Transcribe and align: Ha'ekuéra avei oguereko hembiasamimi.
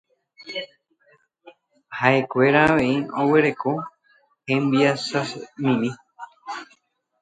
Ha'ekuéra 1.97 2.59
avei 2.69 2.95
oguereko 3.21 3.71
hembiasamimi. 4.47 5.89